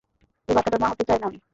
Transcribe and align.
এই 0.47 0.53
বাচ্চাটার 0.55 0.81
মা 0.81 0.87
হতে 0.91 1.03
চাই 1.09 1.19
না 1.19 1.25
আমি! 1.27 1.39